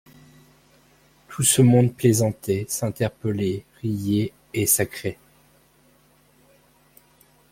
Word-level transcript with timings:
Tout 1.27 1.43
ce 1.43 1.61
monde 1.61 1.93
plaisantait, 1.93 2.65
s'interpellait, 2.67 3.63
riait 3.83 4.33
et 4.51 4.65
sacrait. 4.65 5.19